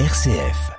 [0.00, 0.72] RCF.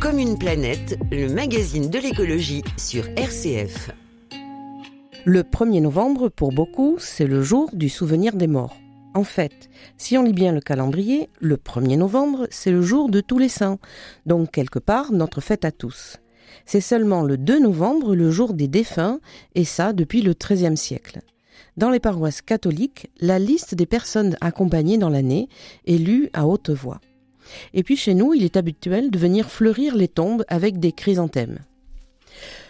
[0.00, 3.90] Comme une planète, le magazine de l'écologie sur RCF.
[5.24, 8.76] Le 1er novembre, pour beaucoup, c'est le jour du souvenir des morts.
[9.14, 9.68] En fait,
[9.98, 13.48] si on lit bien le calendrier, le 1er novembre, c'est le jour de tous les
[13.48, 13.80] saints,
[14.24, 16.18] donc quelque part notre fête à tous.
[16.64, 19.18] C'est seulement le 2 novembre le jour des défunts,
[19.56, 21.22] et ça depuis le XIIIe siècle.
[21.80, 25.48] Dans les paroisses catholiques, la liste des personnes accompagnées dans l'année
[25.86, 27.00] est lue à haute voix.
[27.72, 31.60] Et puis chez nous, il est habituel de venir fleurir les tombes avec des chrysanthèmes.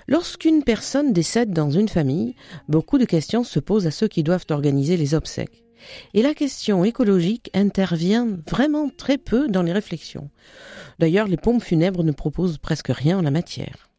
[0.07, 2.37] Lorsqu'une personne décède dans une famille,
[2.69, 5.65] beaucoup de questions se posent à ceux qui doivent organiser les obsèques.
[6.15, 10.31] Et la question écologique intervient vraiment très peu dans les réflexions.
[11.01, 13.90] D'ailleurs, les pompes funèbres ne proposent presque rien en la matière.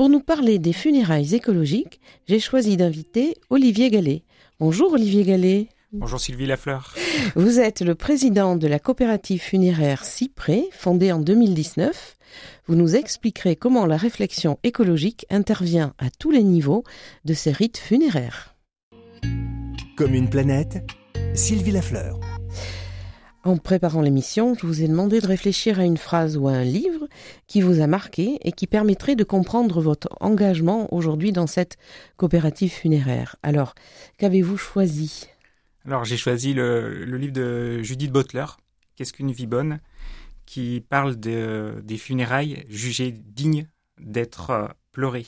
[0.00, 4.22] Pour nous parler des funérailles écologiques, j'ai choisi d'inviter Olivier Gallet.
[4.58, 5.68] Bonjour Olivier Gallet.
[5.92, 6.94] Bonjour Sylvie Lafleur.
[7.36, 12.16] Vous êtes le président de la coopérative funéraire Cyprès, fondée en 2019.
[12.66, 16.82] Vous nous expliquerez comment la réflexion écologique intervient à tous les niveaux
[17.26, 18.56] de ces rites funéraires.
[19.98, 20.78] Comme une planète,
[21.34, 22.18] Sylvie Lafleur.
[23.42, 26.64] En préparant l'émission, je vous ai demandé de réfléchir à une phrase ou à un
[26.64, 27.08] livre
[27.46, 31.78] qui vous a marqué et qui permettrait de comprendre votre engagement aujourd'hui dans cette
[32.18, 33.36] coopérative funéraire.
[33.42, 33.74] Alors,
[34.18, 35.28] qu'avez-vous choisi?
[35.86, 38.44] Alors, j'ai choisi le, livre de Judith Butler,
[38.96, 39.80] Qu'est-ce qu'une vie bonne,
[40.44, 43.66] qui parle des funérailles jugées dignes
[43.98, 45.26] d'être euh, pleurées.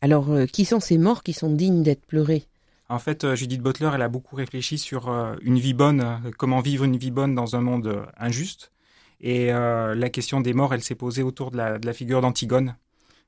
[0.00, 2.46] Alors, euh, qui sont ces morts qui sont dignes d'être pleurés
[2.88, 6.30] en fait, euh, Judith Butler, elle a beaucoup réfléchi sur euh, une vie bonne, euh,
[6.36, 8.72] comment vivre une vie bonne dans un monde injuste.
[9.20, 12.76] Et la question des morts, elle s'est posée autour de la, figure d'Antigone,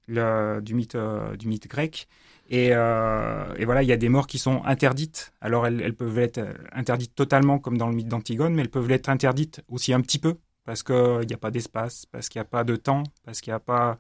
[0.09, 0.97] du mythe,
[1.39, 2.07] du mythe grec.
[2.51, 5.33] Et, voilà, il y a des morts qui sont interdites.
[5.41, 6.41] Alors, elles, peuvent être
[6.73, 10.19] interdites totalement, comme dans le mythe d'Antigone, mais elles peuvent être interdites aussi un petit
[10.19, 13.41] peu, parce qu'il n'y a pas d'espace, parce qu'il n'y a pas de temps, parce
[13.41, 13.97] qu'il n'y a pas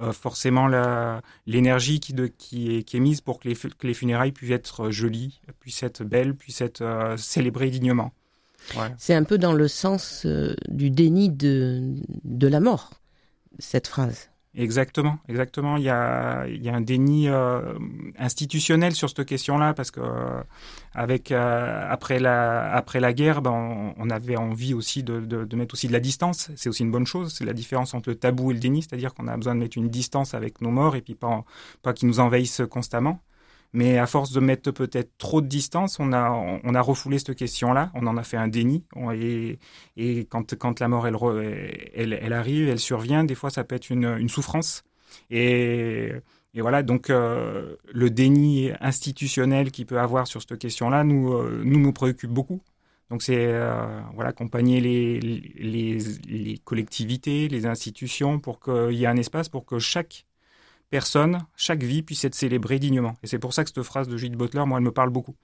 [0.00, 0.68] euh, forcément
[1.46, 6.34] l'énergie qui, qui, est, mise pour que les, funérailles puissent être jolies, puissent être belles,
[6.34, 8.12] puissent être euh, célébrées dignement.
[8.98, 12.90] C'est un peu dans le sens euh, du déni de, de la mort,
[13.58, 14.30] cette phrase.
[14.56, 15.76] Exactement, exactement.
[15.76, 17.78] Il y a, il y a un déni euh,
[18.18, 20.42] institutionnel sur cette question-là parce que euh,
[20.92, 25.56] avec euh, après la après la guerre, ben, on, avait envie aussi de, de, de,
[25.56, 26.50] mettre aussi de la distance.
[26.56, 27.32] C'est aussi une bonne chose.
[27.32, 29.78] C'est la différence entre le tabou et le déni, c'est-à-dire qu'on a besoin de mettre
[29.78, 31.44] une distance avec nos morts et puis pas
[31.82, 33.20] pas qu'ils nous envahissent constamment.
[33.72, 38.06] Mais à force de mettre peut-être trop de distance, on a, refoulé cette question-là, on
[38.06, 38.84] en a fait un déni.
[39.14, 39.58] Et,
[40.28, 44.82] quand, la mort, elle, arrive, elle survient, des fois, ça peut être une, souffrance.
[45.30, 46.12] Et,
[46.54, 51.92] voilà, donc euh, le déni institutionnel qu'il peut avoir sur cette question-là nous, euh, nous,
[51.92, 52.60] préoccupe beaucoup.
[53.08, 59.48] Donc c'est euh, voilà, accompagner les collectivités, les institutions pour qu'il y ait un espace
[59.48, 60.26] pour que chaque
[60.90, 63.14] personne, chaque vie puisse être célébrée dignement.
[63.22, 65.34] Et c'est pour ça que cette phrase de Judith Butler, moi, elle me parle beaucoup.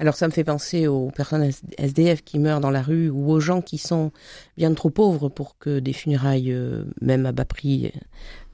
[0.00, 3.38] Alors ça me fait penser aux personnes SDF qui meurent dans la rue ou aux
[3.38, 4.12] gens qui sont
[4.56, 7.92] bien trop pauvres pour que des funérailles, euh, même à bas prix,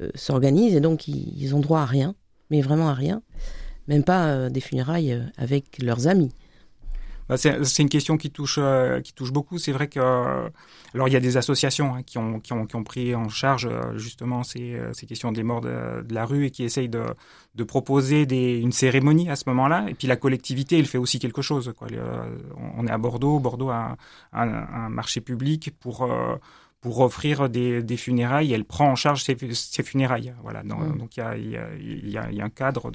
[0.01, 0.75] euh, s'organisent.
[0.75, 2.17] Et donc ils, ont droit à rien,
[2.51, 3.23] mais vraiment à rien.
[3.87, 6.33] Même pas euh, des funérailles avec leurs amis.
[7.29, 9.59] Bah, c'est une question qui touche, euh, qui touche beaucoup.
[9.59, 9.99] C'est vrai que,
[10.95, 13.29] alors il y a des associations hein, qui, ont, qui, ont, qui, ont, pris en
[13.29, 16.63] charge euh, justement ces, euh, ces questions des morts de, de, la rue et qui
[16.63, 17.05] essayent de,
[17.57, 19.87] de proposer des, une cérémonie à ce moment-là.
[19.89, 21.73] Et puis la collectivité, elle fait aussi quelque chose.
[21.77, 21.89] Quoi.
[22.77, 23.41] On est à Bordeaux.
[23.41, 23.97] Bordeaux a
[24.33, 26.09] un, un, marché public pour
[26.83, 30.35] pour offrir des, des, funérailles, elle prend en charge ces, ces funérailles.
[30.43, 30.63] Voilà.
[30.63, 30.99] Mmh.
[30.99, 32.93] Donc il y a, y, a, y, a, y a un cadre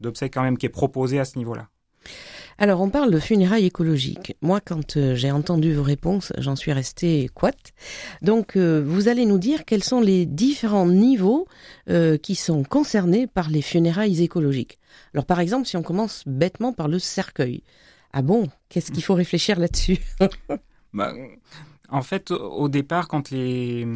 [0.00, 1.68] d'obsèques quand même qui est proposé à ce niveau-là.
[2.62, 4.36] Alors, on parle de funérailles écologiques.
[4.42, 7.52] Moi, quand euh, j'ai entendu vos réponses, j'en suis restée quoi.
[8.20, 11.48] Donc, euh, vous allez nous dire quels sont les différents niveaux
[11.88, 14.78] euh, qui sont concernés par les funérailles écologiques.
[15.14, 17.62] Alors, par exemple, si on commence bêtement par le cercueil.
[18.12, 18.50] Ah bon?
[18.68, 19.98] Qu'est-ce qu'il faut réfléchir là-dessus?
[20.92, 21.14] Bah,
[21.88, 23.86] En fait, au départ, quand les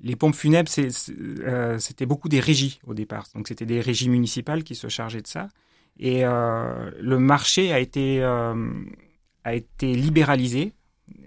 [0.00, 3.26] les pompes funèbres, c'était beaucoup des régies au départ.
[3.34, 5.48] Donc, c'était des régies municipales qui se chargeaient de ça.
[5.98, 8.70] Et euh, le marché a été, euh,
[9.44, 10.72] a été libéralisé,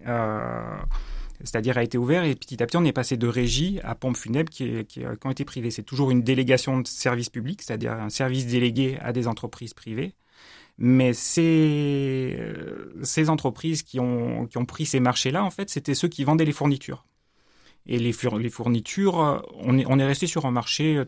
[0.08, 0.78] euh,
[1.44, 4.18] c'est-à-dire a été ouvert, et petit à petit, on est passé de régie à pompes
[4.18, 5.72] funèbres qui, qui, ont été privées.
[5.72, 10.14] C'est toujours une délégation de service public, c'est-à-dire un service délégué à des entreprises privées.
[10.78, 12.40] Mais ces,
[13.04, 16.46] ces entreprises qui ont, qui ont pris ces marchés-là, en fait, c'était ceux qui vendaient
[16.46, 17.06] les fournitures.
[17.86, 21.04] Et les, les fournitures, on est, on est resté sur un marché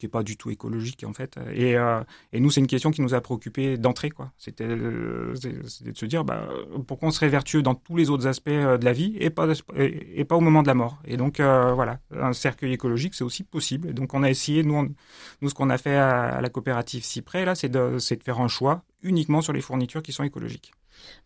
[0.00, 1.38] qui est pas du tout écologique en fait.
[1.52, 2.02] Et, euh,
[2.32, 4.32] et nous, c'est une question qui nous a préoccupé d'entrée, quoi.
[4.38, 6.48] C'était euh, de se dire, bah,
[6.86, 9.46] pourquoi on serait vertueux dans tous les autres aspects euh, de la vie et pas
[9.76, 11.00] et, pas au moment de la mort.
[11.04, 13.92] Et donc voilà, un cercueil écologique, c'est aussi possible.
[13.94, 14.94] Donc on a essayé, nous,
[15.42, 18.40] nous ce qu'on a fait à, la coopérative Cyprès là, c'est de, c'est de faire
[18.40, 20.72] un choix uniquement sur les fournitures qui sont écologiques.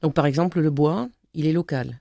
[0.02, 2.00] Donc par exemple, le bois, il est local.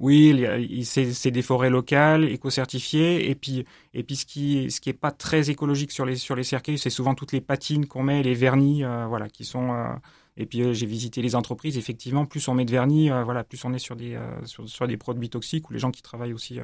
[0.00, 0.44] Oui,
[0.84, 3.64] c'est des forêts locales, éco-certifiées, et puis
[3.94, 6.78] et puis ce qui ce qui est pas très écologique sur les sur les cercueils,
[6.78, 9.72] c'est souvent toutes les patines qu'on met, les vernis, euh, voilà, qui sont.
[9.72, 9.94] Euh,
[10.36, 13.64] et puis euh, j'ai visité les entreprises, effectivement, plus on met de vernis, voilà, plus
[13.64, 16.60] on est sur des sur, des produits toxiques ou les gens qui travaillent aussi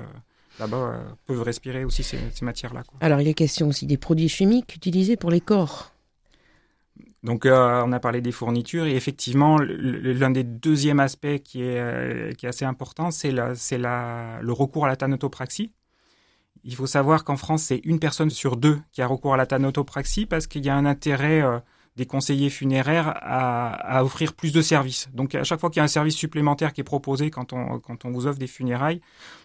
[0.61, 2.85] là-bas peuvent respirer aussi ces, ces matières-là.
[3.01, 5.94] Alors il a question aussi des produits chimiques utilisés pour les corps.
[7.25, 11.81] Donc, euh, on a parlé des fournitures et effectivement, l'un des deuxièmes aspects qui est,
[11.81, 15.73] euh, qui est assez important, c'est le recours à la thanatopraxie.
[16.65, 19.47] Il faut savoir qu'en France, c'est une personne sur deux qui a recours à la
[19.47, 21.59] thanatopraxie parce qu'il y a un intérêt euh,
[21.97, 25.09] des conseillers funéraires à, à, offrir plus de services.
[25.15, 27.79] Donc, à chaque fois qu'il y a un service supplémentaire qui est proposé quand on,
[27.79, 29.01] quand on vous offre des funérailles,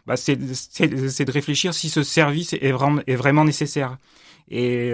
[0.06, 3.98] bah, c'est de réfléchir si ce service est vraiment, est vraiment nécessaire.
[4.50, 4.94] Et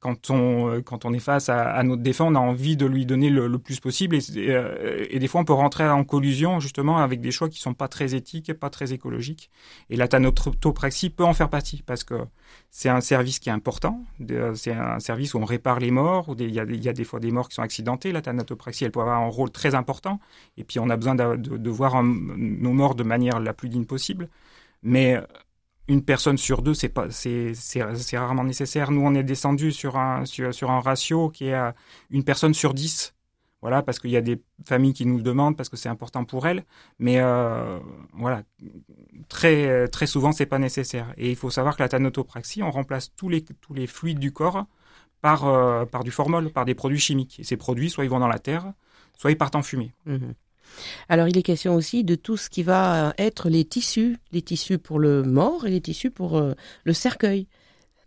[0.00, 3.04] quand on, euh, quand on est face à, notre défunt, on a envie de lui
[3.04, 4.16] donner le, plus possible.
[4.16, 7.58] Et, euh, et, des fois, on peut rentrer en collusion justement avec des choix qui
[7.58, 9.50] sont pas très éthiques et pas très écologiques.
[9.90, 12.14] Et la thanatopraxie peut en faire partie parce que
[12.70, 14.04] c'est un service qui est important.
[14.54, 16.28] C'est un service où on répare les morts.
[16.28, 18.12] Où il, y a, il y a des fois des morts qui sont accidentés.
[18.12, 20.20] La thanatopraxie, elle peut avoir un rôle très important.
[20.56, 23.68] Et puis, on a besoin de, de, de voir nos morts de manière la plus
[23.68, 24.28] digne possible.
[24.84, 25.20] Mais
[25.88, 27.54] une personne sur deux, c'est pas, c'est,
[28.14, 28.90] rarement nécessaire.
[28.90, 30.24] Nous, on est descendu sur un,
[30.80, 31.74] ratio qui est à
[32.10, 33.14] une personne sur dix.
[33.60, 36.24] Voilà, parce qu'il y a des familles qui nous le demandent, parce que c'est important
[36.24, 36.64] pour elles.
[37.00, 37.80] Mais euh,
[38.12, 38.44] voilà,
[39.28, 41.12] très, très souvent, c'est pas nécessaire.
[41.16, 44.66] Et il faut savoir que la thanotopraxie, on remplace tous les, fluides du corps
[45.22, 47.40] par, euh, par du formol, par des produits chimiques.
[47.40, 48.72] Et ces produits, soit ils vont dans la terre,
[49.16, 49.92] soit ils partent en fumée.
[50.06, 50.28] Mmh
[51.08, 54.78] alors il est question aussi de tout ce qui va être les tissus, les tissus
[54.78, 56.52] pour le mort et les tissus pour euh,
[56.84, 57.46] le cercueil.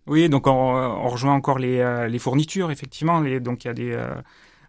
[0.08, 3.22] Oui, donc on, rejoint encore les, euh, fournitures, effectivement.
[3.40, 3.92] donc il y, a des,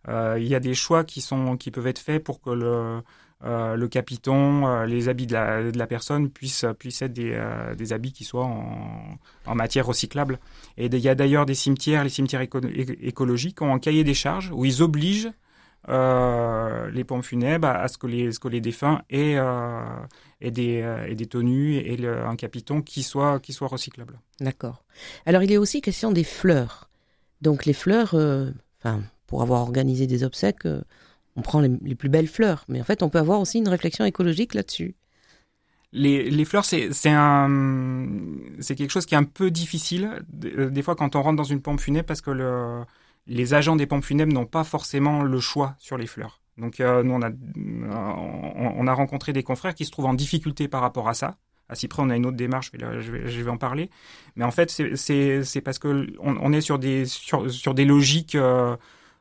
[0.08, 1.22] euh, choix qui,
[1.70, 3.02] peuvent être faits pour que le,
[3.42, 9.54] le capiton, les habits de la, personne puissent, être des, habits qui soient en, en
[9.54, 10.38] matière recyclable.
[10.76, 14.50] Et il y a d'ailleurs des cimetières, les cimetières écologiques ont un cahier des charges
[14.52, 15.30] où ils obligent
[15.88, 19.82] euh, les pompes funèbres à, ce, que les, ce que les défunts aient, euh,
[20.40, 24.20] des, euh, des, tenues et un capiton qui soit, qui soit recyclable.
[24.40, 24.84] D'accord.
[25.26, 26.88] Alors il est aussi question des fleurs.
[27.40, 28.14] Donc les fleurs,
[28.78, 30.68] enfin, pour avoir organisé des obsèques,
[31.34, 32.64] on prend les, plus belles fleurs.
[32.68, 34.94] Mais en fait, on peut avoir aussi une réflexion écologique là-dessus.
[35.92, 41.22] Les, les, fleurs, c'est quelque chose qui est un peu difficile des fois quand on
[41.22, 42.84] rentre dans une pompe funèbre parce que le,
[43.26, 46.40] les agents des pompes funèbres n'ont pas forcément le choix sur les fleurs.
[46.58, 50.68] Donc euh, nous, on a, on, a rencontré des confrères qui se trouvent en difficulté
[50.68, 51.36] par rapport à ça.
[51.68, 53.88] À Cyprès, on a une autre démarche, je vais, en parler.
[54.36, 58.76] Mais en fait, c'est parce que on, est sur des, sur, sur des logiques euh,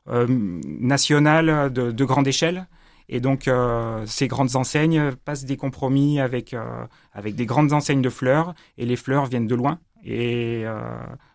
[0.10, 2.68] euh, nationales de, de, grande échelle.
[3.08, 3.50] Et donc,
[4.06, 6.56] ces grandes enseignes passent des compromis avec,
[7.14, 9.80] avec des grandes enseignes de fleurs, et les fleurs viennent de loin.
[10.04, 10.66] Et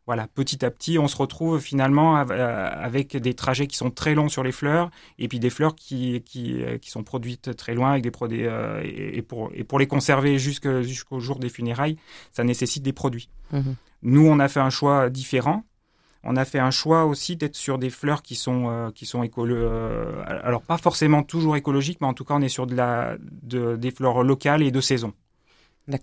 [0.07, 4.15] voilà, petit à petit, on se retrouve finalement euh, avec des trajets qui sont très
[4.15, 7.75] longs sur les fleurs, et puis des fleurs qui, qui, euh, qui sont produites très
[7.75, 11.97] loin avec des produits euh, et, pour, et pour les conserver jusqu'au jour des funérailles,
[12.31, 13.29] ça nécessite des produits.
[13.51, 15.65] Mmh Nous, on a fait un choix différent.
[16.23, 19.23] On a fait un choix aussi d'être sur des fleurs qui sont qui sont
[20.27, 23.77] alors pas forcément toujours écologiques, mais en tout cas on est sur de la de,
[23.77, 25.13] des fleurs locales et de saison.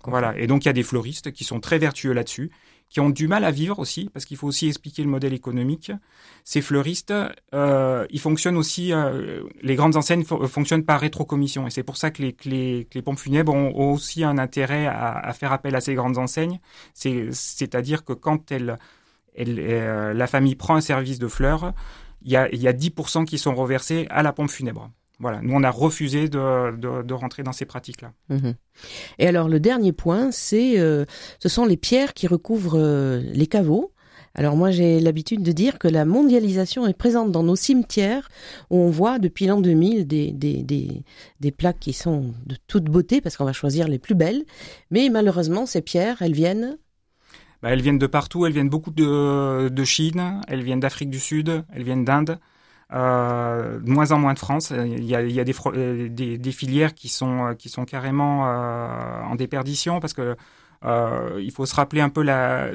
[0.06, 0.36] Voilà.
[0.38, 2.50] Et donc il y a des fleuristes qui sont très vertueux là-dessus
[2.94, 5.90] qui ont du mal à vivre aussi, parce qu'il faut aussi expliquer le modèle économique.
[6.44, 7.12] Ces fleuristes,
[7.52, 12.10] euh, ils fonctionnent aussi, euh, les grandes enseignes fonctionnent par rétrocommission, et c'est pour ça
[12.12, 15.80] que les, les, les, pompes funèbres ont, aussi un intérêt à, à, faire appel à
[15.80, 16.60] ces grandes enseignes.
[16.94, 21.72] C'est-à-dire que quand euh, la famille prend un service de fleurs,
[22.22, 24.90] il y a, il y a 10% qui sont reversés à la pompe funèbre.
[25.20, 28.12] Voilà, nous on a refusé de, de, de rentrer dans ces pratiques-là.
[28.30, 28.54] Mhm.
[29.18, 31.04] Et alors le dernier point, c'est euh,
[31.38, 33.92] ce sont les pierres qui recouvrent euh, les caveaux.
[34.34, 38.28] Alors moi j'ai l'habitude de dire que la mondialisation est présente dans nos cimetières
[38.70, 41.04] où on voit depuis l'an 2000 des, des, des,
[41.38, 44.42] des plaques qui sont de toute beauté parce qu'on va choisir les plus belles.
[44.90, 46.76] Mais malheureusement ces pierres, elles viennent
[47.62, 51.20] bah, elles viennent de partout, elles viennent beaucoup de, de Chine, elles viennent d'Afrique du
[51.20, 52.38] Sud, elles viennent d'Inde.
[52.92, 54.70] Euh, de moins en moins de France.
[54.70, 57.68] Il y a, il y a des, euh, des, des, filières qui sont, euh, qui
[57.68, 60.36] sont carrément euh, en déperdition parce que
[60.84, 62.68] Euh, il faut se rappeler un peu la,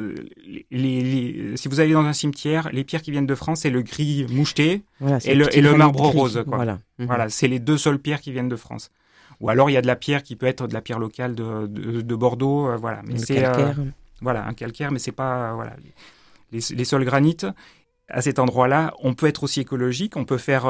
[0.72, 3.84] les, si vous allez dans un cimetière, les pierres qui viennent de France, c'est le
[3.84, 4.84] gris moucheté
[5.26, 6.42] et, le, et le, marbre rose.
[6.48, 6.58] Quoi.
[6.58, 7.06] Voilà, mhm.
[7.06, 8.90] voilà c'est les deux seules pierres qui viennent de France.
[9.42, 11.36] Ou alors il y a de la pierre qui peut être de la pierre locale
[11.36, 13.02] de, de, de Bordeaux, euh, voilà.
[13.06, 13.74] Mais c'est euh,
[14.22, 15.76] voilà un calcaire, mais c'est pas voilà
[16.52, 17.46] les, les sols granites
[18.10, 20.66] à cet endroit-là, on peut être aussi écologique, on peut faire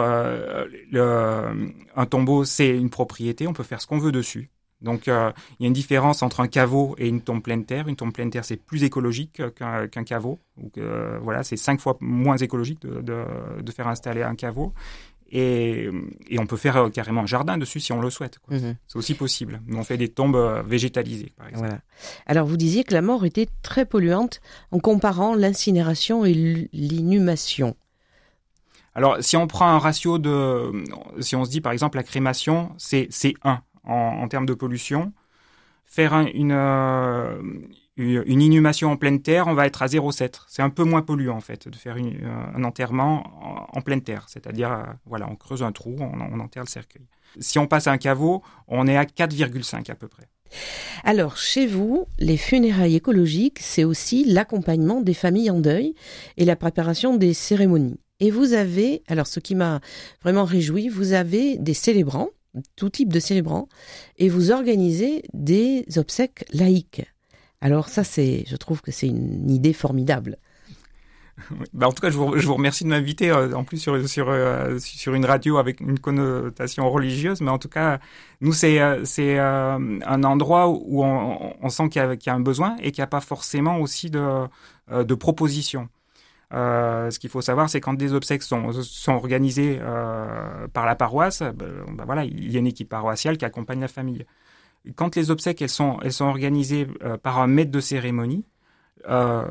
[0.92, 4.50] le, un tombeau, c'est une propriété, on peut faire ce qu'on veut dessus.
[4.82, 7.88] Donc euh, il y a une différence entre un caveau et une tombe pleine terre.
[7.88, 10.40] Une tombe pleine terre, c'est plus écologique qu'un caveau.
[10.78, 14.74] Euh, voilà, c'est cinq fois moins écologique de, faire installer un caveau.
[15.32, 15.90] Et,
[16.28, 18.40] et on peut faire euh, carrément un jardin dessus si on le souhaite.
[18.50, 18.76] Mhm.
[18.88, 19.62] C'est aussi possible.
[19.72, 21.68] on fait des tombes végétalisées, par exemple.
[21.68, 21.82] Voilà.
[22.26, 26.34] Alors vous disiez que la mort était très polluante en comparant l'incinération et
[26.74, 27.76] l'inhumation.
[28.96, 30.72] Alors, si on prend un ratio de,
[31.22, 33.10] si on se dit par exemple la crémation, c'est
[33.44, 35.14] 1 en, termes de pollution.
[35.90, 37.42] Faire une, euh,
[38.00, 40.42] une inhumation en pleine terre, on va être à 0,7.
[40.48, 44.26] C'est un peu moins polluant en fait de faire euh, un enterrement en, pleine terre,
[44.30, 47.06] c'est-à-dire euh, voilà, on creuse un trou, on, enterre le cercueil.
[47.40, 50.30] Si on passe à un caveau, on est à 4,5 à peu près.
[51.04, 55.94] Alors, chez vous, les funérailles écologiques, c'est aussi l'accompagnement des familles en deuil
[56.38, 58.00] et la préparation des cérémonies.
[58.20, 59.80] Et vous avez, alors ce qui m'a
[60.22, 62.30] vraiment réjoui, vous avez des célébrants
[62.76, 63.70] tout type de célébrants,
[64.18, 67.06] et vous organisez des obsèques laïques.
[67.62, 70.38] Alors ça, c'est, je trouve que c'est une idée formidable.
[71.74, 74.78] Bah en tout cas, je vous, remercie de m'inviter, euh, en plus sur, sur, euh,
[74.80, 78.00] sur une radio avec une connotation religieuse, mais en tout cas,
[78.42, 82.92] nous, c'est euh, un endroit où on, sent qu'il y, y, a un besoin et
[82.92, 84.48] qu'il n'y a pas forcément aussi de,
[84.92, 85.88] de propositions.
[86.54, 90.96] Euh, ce qu'il faut savoir, c'est quand des obsèques sont, sont organisées euh, par la
[90.96, 94.26] paroisse, ben, ben voilà, il y a une équipe paroissiale qui accompagne la famille.
[94.96, 98.46] Quand les obsèques elles sont, elles sont organisées euh, par un maître de cérémonie,
[99.10, 99.46] euh,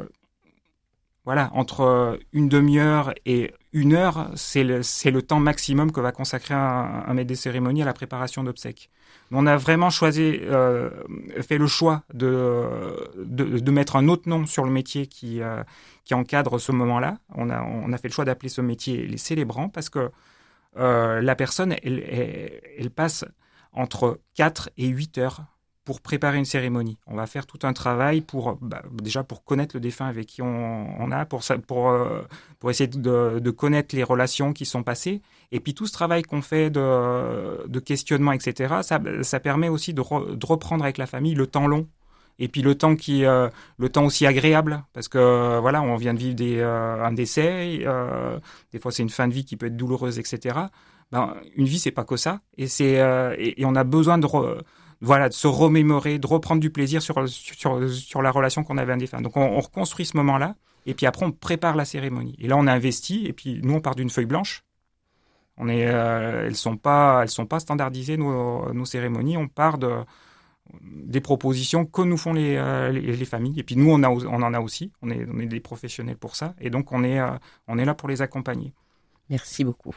[1.29, 4.81] voilà, entre une demi-heure et une heure, c'est le,
[5.11, 8.89] le, temps maximum que va consacrer un, un maître de cérémonie à la préparation d'obsèques.
[9.31, 10.89] On a vraiment choisi, euh,
[11.43, 12.65] fait le choix de,
[13.19, 15.63] de, de, mettre un autre nom sur le métier qui, euh,
[16.07, 17.19] qui encadre ce moment-là.
[17.35, 20.11] On a, on a fait le choix d'appeler ce métier les célébrants parce que
[20.79, 23.27] euh, la personne, elle, elle, elle, passe
[23.75, 25.43] entre 4 et 8 heures
[25.89, 26.99] pour préparer une cérémonie.
[27.07, 30.43] On va faire tout un travail pour bah, déjà pour connaître le défunt avec qui
[30.43, 32.21] on, a, pour, pour, euh,
[32.59, 35.23] pour essayer de, connaître les relations qui sont passées.
[35.51, 40.03] Et puis tout ce travail qu'on fait de, questionnement, etc., ça, ça permet aussi de,
[40.03, 41.89] reprendre avec la famille le temps long.
[42.39, 46.13] Et puis le temps qui, euh, le temps aussi agréable, parce que voilà, on vient
[46.13, 47.79] de vivre des, euh, un décès.
[48.73, 50.55] des fois, c'est une fin de vie qui peut être douloureuse, etc.
[51.13, 52.41] Ben, une vie, c'est pas que ça.
[52.59, 53.01] Et c'est
[53.39, 54.27] et, et, on a besoin de
[55.01, 58.93] voilà, de se remémorer, de reprendre du plaisir sur, sur, sur la relation qu'on avait
[58.93, 59.21] un défunt.
[59.21, 62.37] Donc on, on reconstruit ce moment-là, et puis après on prépare la cérémonie.
[62.39, 64.65] Et là on a investi, et puis nous on part d'une feuille blanche.
[65.57, 69.37] On est, euh, elles sont pas, elles sont pas standardisées nos, nos cérémonies.
[69.37, 70.05] On part de
[70.83, 73.59] des propositions que nous font les, euh, les, les, familles.
[73.59, 74.93] Et puis nous on, a, on en a aussi.
[75.03, 77.31] On est, on est des professionnels pour ça, et donc on est, euh,
[77.69, 78.73] on est là pour les accompagner.
[79.31, 79.95] Merci beaucoup.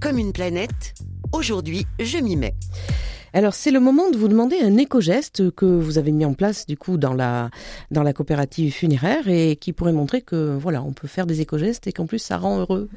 [0.00, 0.94] Comme une planète,
[1.32, 2.54] aujourd'hui je m'y mets.
[3.32, 6.66] Alors c'est le moment de vous demander un éco-geste que vous avez mis en place
[6.66, 7.50] du coup dans la
[7.90, 11.86] dans la coopérative funéraire et qui pourrait montrer que voilà on peut faire des éco-gestes
[11.86, 12.88] et qu'en plus ça rend heureux.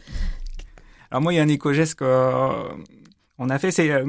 [1.11, 4.05] Alors moi il y a un éco-geste qu'on euh, a fait c'est euh,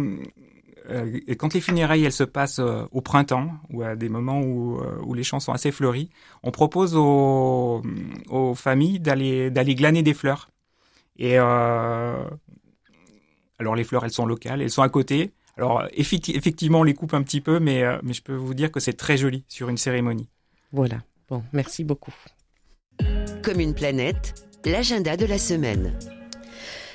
[0.91, 5.15] euh, quand les funérailles elles se passent au printemps ou à des moments où, où
[5.15, 6.11] les champs sont assez fleuris,
[6.43, 7.83] on propose aux,
[8.55, 10.51] familles d'aller d'aller glaner des fleurs.
[11.17, 12.29] Et alors
[13.77, 17.23] les fleurs elles sont locales, elles sont à côté alors effectivement, on les coupe un
[17.23, 19.77] petit peu, mais, euh, mais je peux vous dire que c'est très joli sur une
[19.77, 20.31] cérémonie.
[20.73, 21.03] Voilà.
[21.29, 22.15] Bon, merci beaucoup.
[23.43, 25.93] Comme une planète, l'agenda de la semaine.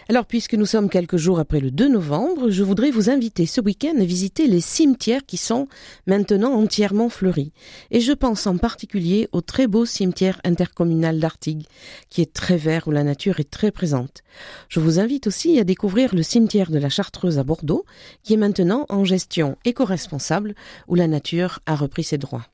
[0.07, 3.59] Alors, puisque nous sommes quelques jours après le 2 novembre, je voudrais vous inviter ce
[3.59, 5.67] week-end à visiter les cimetières qui sont
[6.05, 7.51] maintenant entièrement fleuris.
[7.89, 11.65] Et je pense en particulier au très beau cimetière intercommunal d'Artigues,
[12.11, 14.21] qui est très vert où la nature est très présente.
[14.69, 17.83] Je vous invite aussi à découvrir le cimetière de la Chartreuse à Bordeaux,
[18.21, 20.53] qui est maintenant en gestion éco-responsable,
[20.87, 22.45] où la nature a repris ses droits.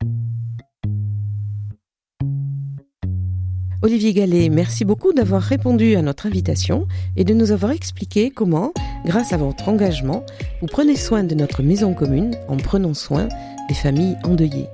[3.83, 8.73] Olivier Gallet, merci beaucoup d'avoir répondu à notre invitation et de nous avoir expliqué comment,
[9.05, 10.23] grâce à votre engagement,
[10.61, 13.27] vous prenez soin de notre maison commune en prenant soin
[13.69, 14.67] des familles endeuillées.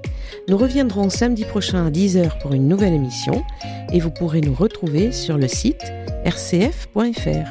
[0.49, 3.45] Nous reviendrons samedi prochain à 10h pour une nouvelle émission
[3.93, 5.85] et vous pourrez nous retrouver sur le site
[6.25, 7.47] rcf.fr.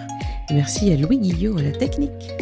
[0.50, 2.32] Merci à Louis Guillot à la technique.